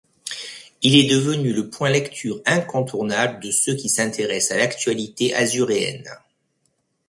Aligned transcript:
Il 0.81 0.95
est 0.95 1.07
devenu 1.07 1.53
le 1.53 1.69
point 1.69 1.91
lecture 1.91 2.41
incontournable 2.47 3.39
de 3.39 3.51
ceux 3.51 3.75
qui 3.75 3.87
s'intéressent 3.87 4.55
à 4.55 4.59
l'actualité 4.59 5.35
azuréenne. 5.35 6.09